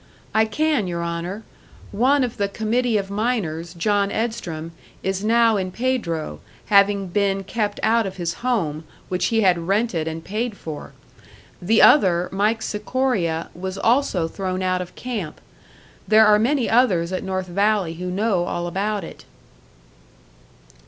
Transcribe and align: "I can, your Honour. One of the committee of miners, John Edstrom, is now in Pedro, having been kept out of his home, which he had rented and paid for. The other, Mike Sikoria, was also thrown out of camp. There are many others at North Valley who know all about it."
"I 0.33 0.45
can, 0.45 0.87
your 0.87 1.03
Honour. 1.03 1.43
One 1.91 2.23
of 2.23 2.37
the 2.37 2.47
committee 2.49 2.97
of 2.97 3.11
miners, 3.11 3.75
John 3.75 4.11
Edstrom, 4.11 4.71
is 5.03 5.23
now 5.23 5.57
in 5.57 5.69
Pedro, 5.71 6.39
having 6.73 7.05
been 7.09 7.43
kept 7.43 7.79
out 7.83 8.07
of 8.07 8.17
his 8.17 8.33
home, 8.41 8.83
which 9.09 9.27
he 9.27 9.41
had 9.41 9.67
rented 9.67 10.07
and 10.07 10.23
paid 10.25 10.57
for. 10.57 10.93
The 11.61 11.83
other, 11.83 12.29
Mike 12.31 12.63
Sikoria, 12.63 13.49
was 13.53 13.77
also 13.77 14.27
thrown 14.27 14.63
out 14.63 14.81
of 14.81 14.95
camp. 14.95 15.39
There 16.07 16.25
are 16.25 16.39
many 16.39 16.67
others 16.67 17.11
at 17.13 17.23
North 17.23 17.45
Valley 17.45 17.93
who 17.93 18.09
know 18.09 18.45
all 18.45 18.65
about 18.65 19.03
it." 19.03 19.25